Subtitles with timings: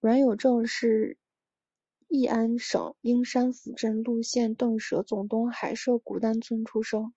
[0.00, 1.16] 阮有政是
[2.08, 7.14] 乂安省英山府真禄县邓舍总东海社古丹村出生。